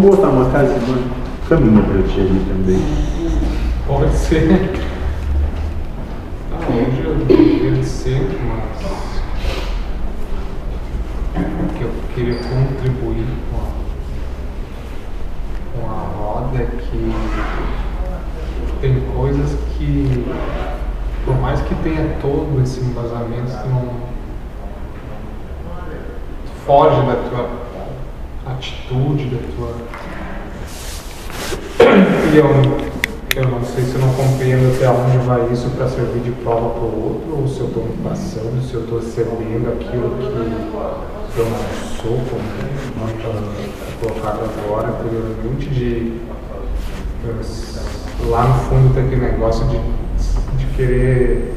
botar 0.00 0.28
uma 0.28 0.50
casa, 0.50 0.74
uma 0.74 0.98
caminha 1.48 1.82
pra 1.82 2.02
ti 2.02 2.20
ali 2.20 2.44
também. 2.48 2.80
Pode 3.86 4.16
ser. 4.16 4.72
Ah, 6.52 6.58
hoje 6.68 7.04
eu 7.04 7.14
deveria 7.26 7.82
ser, 7.84 8.40
mas. 8.48 8.70
que 11.76 11.82
eu 11.84 11.90
queria 12.14 12.34
contribuir 12.36 13.26
com 13.50 13.56
a, 13.58 13.64
com 15.74 15.90
a 15.90 15.94
roda 16.16 16.66
que 16.66 17.14
tem 18.80 19.00
coisas 19.14 19.50
que, 19.76 20.24
por 21.24 21.38
mais 21.40 21.60
que 21.60 21.74
tenha 21.76 22.16
todo 22.22 22.62
esse 22.62 22.80
embasamento, 22.80 23.52
não. 23.68 24.10
foge 26.64 27.06
da 27.06 27.16
tua 27.28 27.69
atitude, 28.52 29.26
da 29.26 29.38
tua. 29.56 29.74
E 32.32 32.36
eu, 32.36 32.44
eu 33.36 33.48
não 33.48 33.64
sei 33.64 33.84
se 33.84 33.94
eu 33.94 34.00
não 34.00 34.12
compreendo 34.14 34.74
até 34.76 34.88
onde 34.90 35.18
vai 35.18 35.52
isso 35.52 35.70
para 35.70 35.88
servir 35.88 36.20
de 36.22 36.30
prova 36.42 36.70
para 36.70 36.82
o 36.82 37.04
outro, 37.04 37.40
ou 37.40 37.48
se 37.48 37.60
eu 37.60 37.66
estou 37.68 37.84
me 37.84 37.96
passando, 38.02 38.62
se 38.66 38.74
eu 38.74 38.82
estou 38.84 38.98
recebendo 38.98 39.68
aquilo 39.72 40.10
que 40.18 41.38
eu 41.38 41.44
não 41.46 41.58
sou, 41.96 42.18
como 42.28 42.42
foi 43.20 44.08
colocado 44.08 44.40
agora 44.64 44.88
anteriormente, 44.88 45.68
de 45.70 46.20
eu- 47.24 48.30
lá 48.30 48.44
no 48.48 48.54
fundo 48.64 48.94
tem 48.94 49.04
aquele 49.06 49.22
negócio 49.22 49.66
de, 49.66 49.78
de 50.58 50.66
querer 50.74 51.54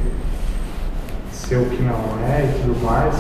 ser 1.32 1.58
o 1.58 1.66
que 1.66 1.82
não 1.82 1.96
é 2.28 2.44
e 2.46 2.62
tudo 2.62 2.86
mais. 2.86 3.16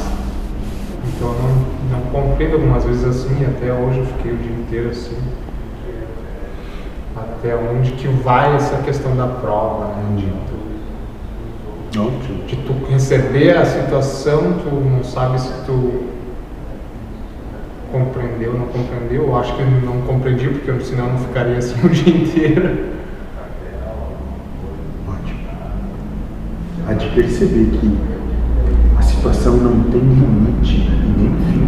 Então 1.05 1.29
eu 1.29 1.35
não, 1.41 1.99
não 1.99 2.11
compreendo 2.11 2.53
algumas 2.55 2.83
vezes 2.85 3.03
assim, 3.03 3.45
até 3.45 3.73
hoje 3.73 3.99
eu 3.99 4.05
fiquei 4.05 4.31
o 4.31 4.37
dia 4.37 4.51
inteiro 4.51 4.89
assim. 4.89 5.17
Até 7.15 7.55
onde 7.55 7.91
que 7.91 8.07
vai 8.07 8.55
essa 8.55 8.77
questão 8.77 9.15
da 9.15 9.27
prova, 9.27 9.95
né? 9.95 10.15
De 10.17 10.25
tu, 11.91 11.99
Ótimo. 11.99 12.43
de 12.45 12.55
tu 12.55 12.73
receber 12.89 13.57
a 13.57 13.65
situação, 13.65 14.59
tu 14.63 14.69
não 14.69 15.03
sabe 15.03 15.39
se 15.39 15.51
tu 15.65 16.05
compreendeu 17.91 18.53
ou 18.53 18.59
não 18.59 18.67
compreendeu. 18.67 19.23
Eu 19.23 19.37
acho 19.37 19.55
que 19.55 19.63
não 19.63 20.01
compreendi, 20.01 20.49
porque 20.49 20.83
senão 20.83 21.05
eu 21.05 21.13
não 21.13 21.19
ficaria 21.19 21.57
assim 21.57 21.75
o 21.85 21.89
dia 21.89 22.15
inteiro. 22.15 22.93
Ótimo. 25.07 25.39
Há 26.87 26.93
de 26.93 27.09
perceber 27.09 27.77
que 27.77 27.97
situação 29.23 29.55
não 29.55 29.83
tem 29.83 30.01
limite 30.01 30.81
e 30.81 31.13
nem 31.17 31.31
fim. 31.45 31.63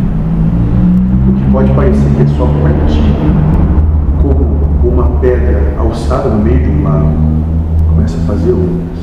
O 1.29 1.33
que 1.33 1.51
pode 1.53 1.71
parecer 1.71 2.09
que 2.17 2.23
é 2.23 2.27
só 2.37 2.47
para 2.47 2.73
ti, 2.85 2.99
como 4.21 4.59
uma 4.83 5.21
pedra 5.21 5.73
alçada 5.77 6.29
no 6.31 6.43
meio 6.43 6.59
de 6.59 6.69
um 6.69 6.83
lago, 6.83 7.15
começa 7.87 8.17
a 8.17 8.25
fazer 8.25 8.51
ondas 8.51 8.99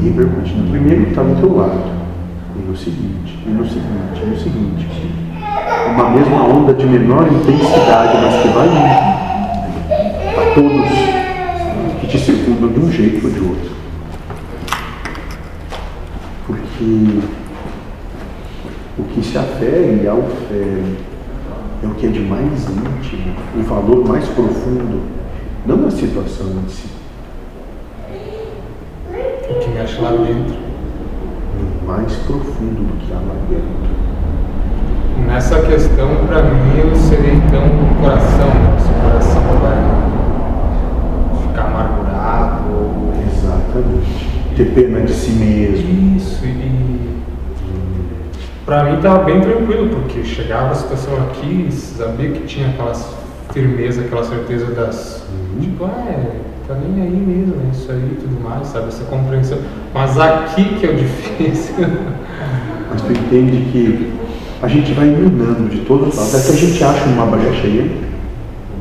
e 0.00 0.08
repercutindo. 0.08 0.72
Primeiro 0.72 1.08
está 1.08 1.22
do 1.22 1.40
teu 1.40 1.56
lado, 1.56 1.78
e 2.56 2.68
no 2.68 2.76
seguinte, 2.76 3.38
e 3.46 3.50
no 3.50 3.64
seguinte, 3.64 4.22
e 4.24 4.26
no 4.26 4.36
seguinte. 4.36 4.88
Uma 5.94 6.10
mesma 6.10 6.48
onda 6.48 6.74
de 6.74 6.84
menor 6.84 7.28
intensidade, 7.28 8.18
mas 8.24 8.42
que 8.42 8.48
vai 8.48 8.66
indo 8.66 8.98
a 10.36 10.54
todos 10.54 12.00
que 12.00 12.06
te 12.08 12.18
circundam 12.18 12.70
de 12.70 12.80
um 12.80 12.90
jeito 12.90 13.24
ou 13.24 13.32
de 13.32 13.38
outro. 13.38 13.70
Porque 16.44 17.38
o 19.18 19.20
que 19.20 19.26
se 19.26 19.36
afere 19.36 20.06
ao 20.06 20.22
fere 20.48 20.96
é 21.82 21.86
o 21.86 21.90
que 21.90 22.06
é 22.06 22.08
de 22.08 22.20
mais 22.20 22.68
íntimo, 22.68 23.34
o 23.56 23.62
valor 23.64 24.06
mais 24.06 24.24
profundo, 24.28 25.02
não 25.66 25.88
a 25.88 25.90
situação 25.90 26.46
em 26.64 26.68
si, 26.68 26.88
O 29.50 29.58
que 29.58 29.70
mexe 29.70 30.00
lá 30.00 30.10
dentro. 30.10 30.56
mais 31.84 32.12
profundo 32.26 32.86
do 32.86 32.96
que 32.98 33.12
há 33.12 33.16
lá 33.16 33.34
dentro. 33.48 33.88
Nessa 35.26 35.60
questão, 35.62 36.26
para 36.28 36.42
mim, 36.42 36.78
eu 36.78 36.94
seria 36.94 37.34
então 37.34 37.64
o 37.64 38.00
coração. 38.00 38.46
né? 38.46 38.78
Se 38.78 38.88
o 38.88 39.02
coração 39.02 39.42
vai 39.60 39.78
ficar 41.42 41.64
amargurado 41.66 43.08
Exatamente. 43.32 44.28
Ter 44.56 44.74
pena 44.74 45.00
de 45.00 45.12
si 45.12 45.30
mesmo. 45.30 46.16
Isso, 46.16 46.44
e 46.44 46.77
pra 48.68 48.84
mim 48.84 49.00
tava 49.00 49.24
bem 49.24 49.40
tranquilo, 49.40 49.88
porque 49.88 50.22
chegava 50.22 50.72
a 50.72 50.74
situação 50.74 51.14
aqui, 51.22 51.68
sabia 51.72 52.30
que 52.32 52.40
tinha 52.40 52.68
aquela 52.68 52.92
firmeza, 53.50 54.02
aquela 54.02 54.22
certeza 54.22 54.66
das. 54.66 55.26
Tipo, 55.58 55.86
ah, 55.86 56.04
é, 56.06 56.40
tá 56.68 56.74
nem 56.74 57.02
aí 57.02 57.16
mesmo, 57.16 57.54
é 57.66 57.70
isso 57.72 57.90
aí 57.90 58.12
e 58.12 58.20
tudo 58.20 58.46
mais, 58.46 58.66
sabe? 58.66 58.88
Essa 58.88 59.04
compreensão. 59.04 59.56
Mas 59.94 60.20
aqui 60.20 60.64
que 60.74 60.86
é 60.86 60.90
o 60.90 60.96
difícil. 61.00 61.76
Mas 62.90 63.00
tu 63.00 63.10
entende 63.10 63.70
que 63.72 64.12
a 64.62 64.68
gente 64.68 64.92
vai 64.92 65.06
minando 65.06 65.70
de 65.70 65.78
todas 65.86 66.18
as 66.18 66.34
até 66.34 66.44
que 66.44 66.52
a 66.52 66.68
gente 66.68 66.84
acha 66.84 67.06
uma 67.06 67.24
brecha 67.24 67.64
aí. 67.64 68.06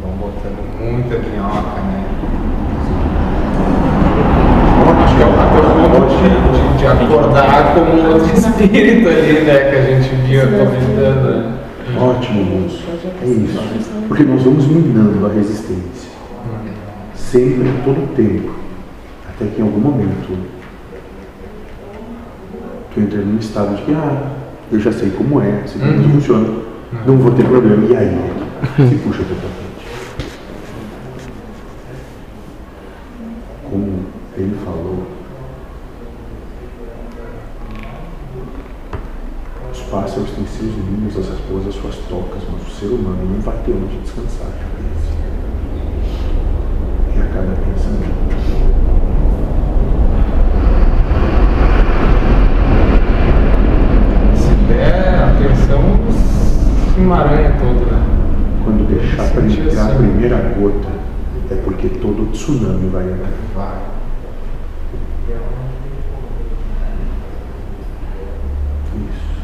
Vão 0.01 0.11
botando 0.17 0.67
muita 0.81 1.17
minhoca, 1.17 1.79
né? 1.79 2.03
Ótimo. 4.83 5.31
Até 5.39 5.59
o 5.59 5.89
ponto 5.89 6.11
de, 6.13 6.27
de, 6.57 6.76
de 6.76 6.76
acordar 6.91 7.73
como 7.73 7.91
um 8.01 8.13
outro 8.13 8.33
espírito 8.37 9.07
ali, 9.09 9.41
né? 9.43 9.69
Que 9.69 9.75
a 9.75 9.81
gente 9.99 10.15
via 10.27 10.41
comentando. 10.47 11.57
Ótimo, 11.99 12.43
moço. 12.43 12.83
É 13.21 13.25
isso. 13.25 13.59
Porque 14.07 14.23
nós 14.23 14.43
vamos 14.43 14.67
minando 14.67 15.25
a 15.25 15.29
resistência. 15.29 16.09
Sempre, 17.15 17.71
todo 17.83 18.03
o 18.03 18.07
tempo. 18.15 18.55
Até 19.29 19.45
que 19.45 19.59
em 19.61 19.63
algum 19.63 19.79
momento 19.79 20.37
tu 22.93 22.99
entra 23.01 23.19
num 23.19 23.37
estado 23.37 23.75
de 23.75 23.81
que, 23.83 23.91
ah, 23.93 24.31
eu 24.71 24.79
já 24.79 24.91
sei 24.91 25.09
como 25.11 25.41
é, 25.41 25.61
sei 25.65 25.79
como 25.79 25.93
Uhum. 25.93 26.09
funciona, 26.13 26.47
não 27.05 27.17
vou 27.17 27.31
ter 27.31 27.43
problema. 27.45 27.85
E 27.85 27.95
aí, 27.95 28.31
se 28.89 28.95
puxa 29.03 29.23
pra 29.23 29.35
frente. 29.35 29.87
Como 33.69 34.05
ele 34.37 34.55
falou, 34.63 35.06
pássaros 39.89 40.29
têm 40.31 40.45
seus 40.45 40.75
ninhos, 40.75 41.17
as 41.17 41.29
raposas 41.29 41.75
suas 41.75 41.95
tocas, 42.09 42.41
mas 42.51 42.61
o 42.67 42.71
ser 42.71 42.87
humano 42.87 43.23
não 43.25 43.41
vai 43.41 43.57
ter 43.65 43.71
onde 43.71 43.97
descansar 43.99 44.47
de 44.47 44.59
cabeça. 44.59 45.11
E 47.15 47.19
acaba 47.19 47.53
pensando. 47.65 48.07
Se 54.35 54.53
der 54.67 55.23
atenção, 55.23 55.83
se 56.93 56.99
emaranha 56.99 57.55
todo, 57.59 57.91
né? 57.91 58.03
Quando 58.63 58.87
deixar 58.89 59.31
para 59.31 59.41
Sentir 59.41 59.67
entrar 59.67 59.83
a 59.83 59.85
assim. 59.87 59.97
primeira 59.97 60.37
gota, 60.59 60.89
é 61.49 61.55
porque 61.63 61.89
todo 61.89 62.23
o 62.23 62.25
tsunami 62.27 62.89
vai 62.89 63.03
entrar. 63.03 63.31
Vai. 63.55 63.77
Isso. 68.95 69.37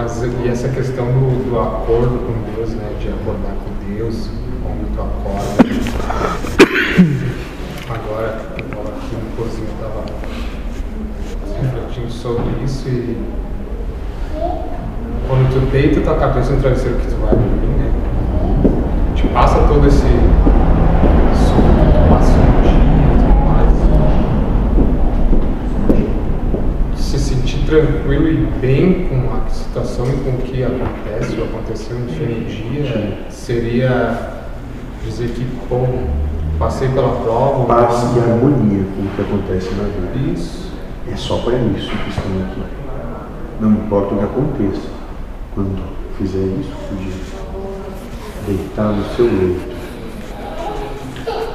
Mas 0.00 0.22
e 0.22 0.48
essa 0.48 0.68
questão 0.68 1.06
do, 1.06 1.50
do 1.50 1.58
acordo 1.58 2.20
com 2.24 2.32
Deus, 2.54 2.70
né? 2.70 2.88
De 3.00 3.08
acordar 3.08 3.52
com 3.64 3.70
Deus, 3.92 4.30
como 4.62 4.84
tu 4.94 5.00
acorda. 5.00 5.64
Agora, 7.90 8.40
tava 8.70 8.90
aqui 8.90 9.16
no 9.16 9.28
cozinho, 9.36 9.66
eu 9.66 9.74
tava 9.82 10.04
refletindo 11.60 12.12
sobre 12.12 12.44
isso 12.62 12.88
e 12.88 13.18
quando 15.26 15.52
tu 15.52 15.58
deita 15.72 16.00
tua 16.00 16.14
cabeça 16.14 16.52
no 16.52 16.60
travesseiro 16.60 16.96
que 16.98 17.08
tu 17.08 17.16
vai 17.16 17.30
dormir, 17.34 17.66
né? 17.66 17.90
Te 19.16 19.26
passa 19.26 19.58
todo 19.66 19.84
esse 19.84 19.98
som 19.98 21.60
que 21.74 21.90
tu 21.90 22.08
passa 22.08 22.36
no 22.36 22.62
dia 22.62 22.78
e 23.02 23.18
tudo 23.18 23.34
mais 23.50 23.74
se 27.00 27.18
sentir 27.18 27.66
e 28.30 28.46
bem 28.60 29.08
com 29.08 29.34
a 29.34 29.48
situação 29.48 30.06
e 30.06 30.16
com 30.24 30.30
o 30.30 30.42
que 30.42 30.62
acontece 30.62 31.38
ou 31.38 31.44
aconteceu 31.44 31.98
no 31.98 32.06
do 32.06 32.46
dia 32.46 33.18
seria 33.30 34.38
dizer 35.04 35.30
que, 35.30 35.44
pô, 35.68 35.86
passei 36.58 36.88
pela 36.88 37.20
prova. 37.22 37.64
Paz 37.66 38.16
e 38.16 38.20
harmonia 38.20 38.84
com 38.94 39.02
o 39.02 39.08
que 39.14 39.22
acontece 39.22 39.70
na 39.74 39.84
vida. 39.84 40.32
Isso. 40.32 40.68
É 41.10 41.16
só 41.16 41.38
para 41.38 41.54
isso 41.56 41.90
que 41.90 42.10
estão 42.10 42.30
aqui. 42.46 42.62
Não 43.60 43.72
importa 43.72 44.14
o 44.14 44.18
que 44.18 44.24
aconteça. 44.24 44.88
Quando 45.54 45.82
fizer 46.18 46.44
isso, 46.60 46.72
fugir. 46.88 47.14
Deitar 48.46 48.92
no 48.92 49.04
seu 49.14 49.24
leito. 49.24 49.78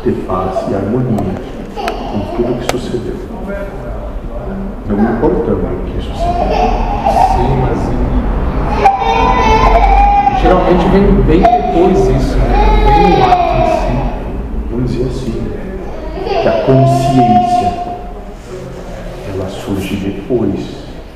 Ter 0.03 0.13
paz 0.25 0.69
e 0.69 0.75
harmonia 0.75 1.35
com 2.11 2.35
tudo 2.35 2.59
que 2.59 2.71
sucedeu. 2.71 3.82
É 4.85 4.91
muito 4.91 5.13
importante 5.13 5.61
né, 5.61 5.69
que 5.85 5.97
isso 5.97 6.09
se 6.09 6.23
Sim, 7.33 7.55
mas 7.61 7.79
geralmente 10.41 10.85
vem 10.89 11.03
bem 11.21 11.41
depois 11.41 11.99
isso, 11.99 12.37
né? 12.37 12.45
Vem 12.85 13.17
no 13.17 13.23
ato 13.23 13.53
em 13.55 13.65
si. 13.65 13.93
Vamos 14.69 14.91
dizer 14.91 15.05
assim, 15.05 15.35
que 16.41 16.47
a 16.47 16.63
consciência 16.65 17.69
ela 19.33 19.47
surge 19.49 19.95
depois. 19.95 20.59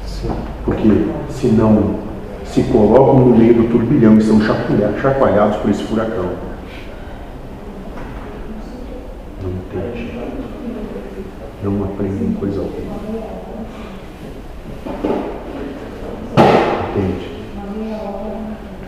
Sim. 0.06 0.32
Porque 0.64 1.08
se 1.30 1.48
não 1.48 1.96
se 2.46 2.64
colocam 2.64 3.20
no 3.20 3.36
meio 3.36 3.54
do 3.54 3.70
turbilhão 3.70 4.18
e 4.18 4.22
são 4.22 4.40
chacoalhados 4.42 5.58
por 5.58 5.70
esse 5.70 5.84
furacão. 5.84 6.30
Não 9.44 9.50
entende. 9.50 10.18
Não 11.64 11.84
aprendem 11.84 12.32
coisa 12.40 12.62
alguma. 12.62 13.57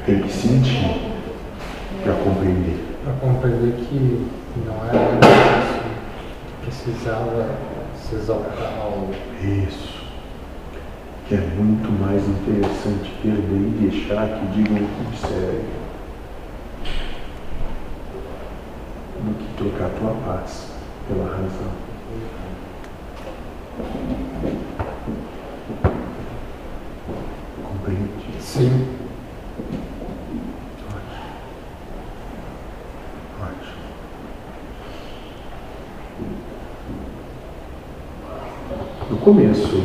Tem 0.10 0.24
que 0.24 0.34
sentir 0.34 1.14
para 2.04 2.14
compreender. 2.16 2.84
Para 3.04 3.14
compreender 3.14 3.74
que 3.76 4.28
não 4.66 4.84
era 4.88 5.20
isso, 5.22 5.84
precisava 6.64 7.56
se 7.96 8.16
exaltar 8.16 8.74
ao 8.82 9.08
Isso. 9.40 10.00
Que 11.28 11.36
é 11.36 11.42
muito 11.56 11.92
mais 12.02 12.28
interessante 12.28 13.12
perder 13.22 13.40
e 13.40 13.88
deixar 13.88 14.28
que 14.30 14.48
digam 14.48 14.78
o 14.78 14.88
que 14.88 15.12
disserem 15.12 15.66
do 19.20 19.32
que 19.38 19.54
trocar 19.58 19.90
tua 20.00 20.16
paz 20.26 20.72
pela 21.08 21.26
razão. 21.26 21.72
Compreende? 27.64 28.42
Sim. 28.42 28.98
Ótimo. 30.90 31.30
Ótimo. 33.42 33.84
No 38.70 39.00
começo, 39.20 39.84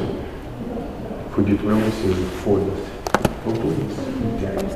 foi 1.32 1.44
dito 1.44 1.64
pra 1.64 1.74
você, 1.74 2.14
foda-se. 2.44 2.94
Faltou 3.44 3.72
isso. 3.72 4.00
Entende? 4.22 4.66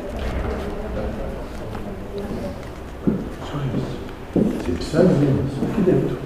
Só 3.46 3.56
isso. 3.76 3.96
Você 4.34 4.72
precisa 4.72 5.04
ver, 5.04 5.34
só 5.54 5.62
aqui 5.64 5.80
dentro. 5.82 6.18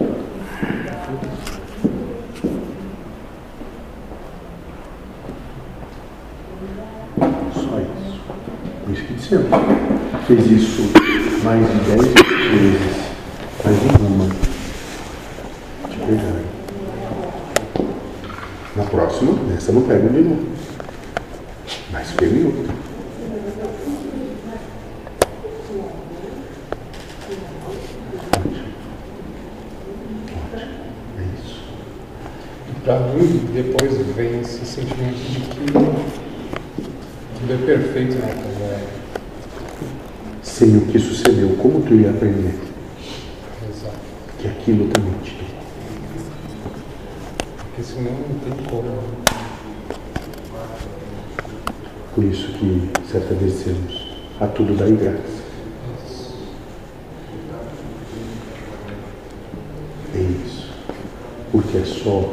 Só 7.55 7.79
isso. 7.79 8.21
Por 8.85 8.93
isso 8.93 9.05
que 9.05 9.13
dissemos. 9.15 9.49
Fez 10.27 10.51
isso 10.51 10.83
mais 11.45 11.67
de 11.67 11.79
dez 11.85 12.03
vezes. 12.03 12.97
Mais 13.65 13.77
nenhuma. 13.83 14.27
De 15.89 15.97
verdade. 15.99 16.52
Próxima, 18.93 19.33
nessa 19.49 19.73
não 19.73 19.81
pega 19.81 20.07
o 20.07 20.13
menu. 20.13 20.49
Mas 21.91 22.11
pega 22.11 22.47
outra. 22.47 22.75
É 31.19 31.23
isso. 31.39 31.65
Para 32.85 33.01
mim, 33.15 33.49
depois 33.55 33.97
vem 34.15 34.41
esse 34.43 34.67
sentimento 34.67 35.17
de 35.17 35.41
que 35.41 35.73
tudo 37.41 37.51
é 37.51 37.57
perfeito 37.65 38.17
na 38.17 38.27
casa. 38.27 38.83
Sem 40.43 40.77
o 40.77 40.83
que 40.83 40.99
sucedeu, 40.99 41.57
como 41.57 41.81
tu 41.81 41.95
ia 41.95 42.11
aprender 42.11 42.57
Exato. 43.71 43.97
que 44.39 44.49
aquilo 44.49 44.87
também 44.89 45.15
te? 45.23 45.42
Porque 47.83 47.95
senão 47.95 48.13
não 48.13 48.39
tem 48.39 48.65
como. 48.71 49.03
Por 52.15 52.25
isso 52.25 52.53
que 52.53 52.91
certa 53.11 53.35
vez 53.35 53.55
dizemos, 53.55 54.09
a 54.41 54.47
tudo 54.47 54.77
dai 54.77 54.93
graça. 54.93 55.43
É 60.15 60.21
isso. 60.21 60.71
Porque 61.51 61.79
é 61.79 61.85
só 61.85 62.33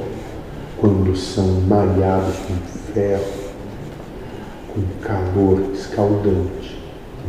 quando 0.77 1.15
são 1.15 1.61
malhados 1.61 2.35
com 2.39 2.93
ferro, 2.93 3.49
com 4.67 4.83
calor 5.01 5.71
escaldante, 5.73 6.79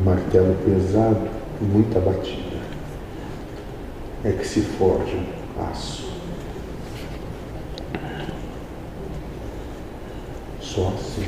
martelo 0.04 0.56
pesado 0.64 1.26
e 1.60 1.64
muita 1.64 1.98
batida, 2.00 2.58
é 4.24 4.32
que 4.32 4.46
se 4.46 4.60
forja 4.60 5.18
aço. 5.72 6.09
Só 10.72 10.86
assim. 10.94 11.26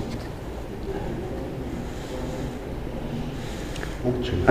Ótimo. 4.04 4.38